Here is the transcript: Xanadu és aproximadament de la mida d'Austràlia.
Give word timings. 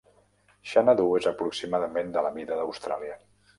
Xanadu 0.71 1.05
és 1.19 1.27
aproximadament 1.33 2.11
de 2.19 2.27
la 2.29 2.35
mida 2.41 2.61
d'Austràlia. 2.63 3.23